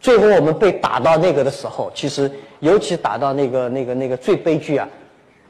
[0.00, 4.88] 最后我们被打到那个的时候，其实尤其打到那个那个那个最悲剧啊，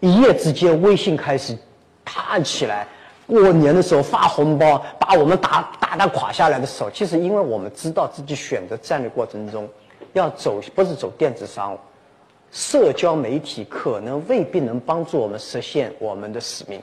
[0.00, 1.56] 一夜之间微信开始
[2.04, 2.88] 弹起来，
[3.26, 9.68] 过年的时候发红包，把我们打打打垮下来的时候，其实因为我们知道自己选择战略过程中，
[10.14, 11.78] 要走不是走电子商务，
[12.50, 16.80] 社交媒体可能未必能帮助我们实现我们的使命，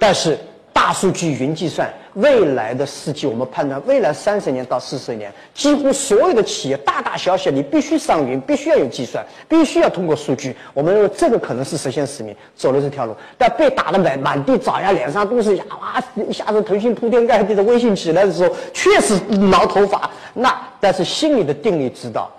[0.00, 0.36] 但是。
[0.78, 10.54] 大数据、云计算，未来的世纪，我们判断未来三十年到四十年，几乎所有的企业，大大小小，你必须上云，必须要有计算，必须要通过数据。
[10.72, 16.00] 我们认为这个可能是实现使命走的这条路，但被打的满满地找呀，脸上都是呀，哇！
[16.14, 20.08] 一下子腾讯铺天盖地的微信起来的时候，确实挠头发。
[20.32, 22.30] 那但是心里的定力知道，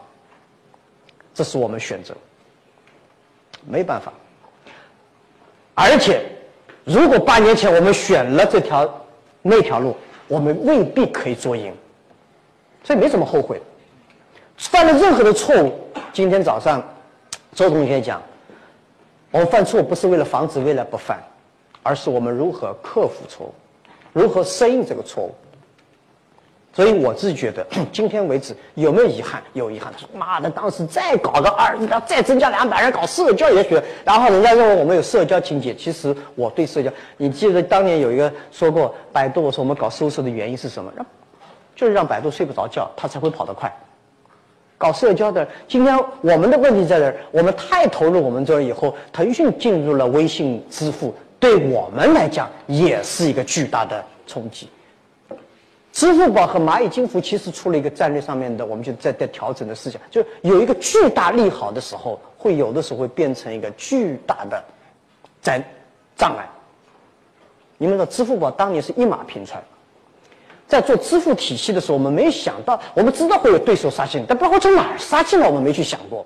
[1.34, 2.16] 这是我们选择，
[3.68, 4.14] 没办法，
[5.76, 6.22] 而且。
[6.86, 8.90] 如果八年前我们选了这条
[9.42, 9.96] 那条路，
[10.28, 11.74] 我们未必可以做赢，
[12.84, 13.62] 所以没什么后悔。
[14.58, 15.74] 犯了任何的错误，
[16.12, 16.84] 今天早上
[17.54, 18.22] 周同学讲，
[19.32, 21.18] 我们犯错不是为了防止未来不犯，
[21.84, 23.54] 而是我们如何克服错误，
[24.12, 25.34] 如何适应这个错误。
[26.72, 29.42] 所以我自己觉得， 今天为止有没有遗憾？
[29.54, 29.92] 有遗憾。
[29.92, 31.76] 他说：“妈的，当时再搞个二，
[32.06, 35.74] 再增加两百人搞社交也许，然后人家认为我们有社交情节。
[35.74, 40.94] 其实我对社交，你记得当年有一个说过，百度我说我们搞搜索的原因是什么？
[40.96, 41.06] 让
[41.76, 43.74] 就是让百度睡不着觉，它才会跑得快。
[44.78, 54.70] 搞社交的，今天我们的问题在这儿，我们太投入我们这儿以后，腾讯进入了微信支付，对我们来讲也是一个巨大的冲击。”
[56.00, 64.64] 支付宝和蚂蚁金服其实出了一个战略上面的，我们就在在调整的思想，就有一个巨大利好的时候，会有的时候会变成一个巨大的
[65.42, 65.62] 在
[66.16, 66.48] 障碍。
[67.78, 69.62] 你们知道，支付宝当年是一马平川，
[70.70, 76.26] 在做支付体系的时候，我们没想到，我们知道会有对手杀进，但包括从哪儿杀进来，我们没去想过。